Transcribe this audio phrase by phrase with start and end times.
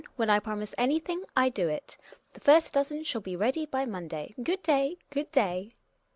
[0.15, 1.95] When I promise anything I do it.
[2.33, 4.33] The first dozen shall be ready by Monday.
[4.43, 5.75] Good day, good day.